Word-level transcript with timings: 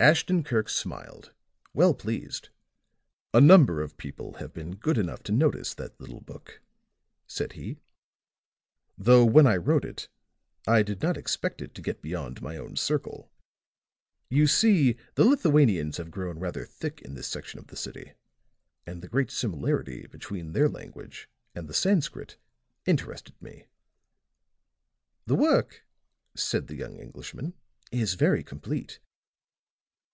Ashton 0.00 0.44
Kirk 0.44 0.68
smiled, 0.68 1.32
well 1.74 1.92
pleased. 1.92 2.50
"A 3.34 3.40
number 3.40 3.82
of 3.82 3.96
people 3.96 4.34
have 4.34 4.54
been 4.54 4.76
good 4.76 4.96
enough 4.96 5.24
to 5.24 5.32
notice 5.32 5.74
that 5.74 6.00
little 6.00 6.20
book," 6.20 6.62
said 7.26 7.54
he, 7.54 7.80
"though 8.96 9.24
when 9.24 9.44
I 9.44 9.56
wrote 9.56 9.84
it 9.84 10.08
I 10.68 10.84
did 10.84 11.02
not 11.02 11.16
expect 11.16 11.60
it 11.60 11.74
to 11.74 11.82
get 11.82 12.00
beyond 12.00 12.40
my 12.40 12.56
own 12.56 12.76
circle. 12.76 13.32
You 14.30 14.46
see, 14.46 14.96
the 15.16 15.24
Lithuanians 15.24 15.96
have 15.96 16.12
grown 16.12 16.38
rather 16.38 16.64
thick 16.64 17.02
in 17.02 17.14
this 17.14 17.26
section 17.26 17.58
of 17.58 17.66
the 17.66 17.74
city; 17.76 18.12
and 18.86 19.02
the 19.02 19.08
great 19.08 19.32
similarity 19.32 20.06
between 20.06 20.52
their 20.52 20.68
language 20.68 21.28
and 21.56 21.66
the 21.66 21.74
Sanskrit 21.74 22.36
interested 22.86 23.34
me." 23.42 23.66
"The 25.26 25.34
work," 25.34 25.84
said 26.36 26.68
the 26.68 26.76
young 26.76 27.00
Englishman, 27.00 27.54
"is 27.90 28.14
very 28.14 28.44
complete. 28.44 29.00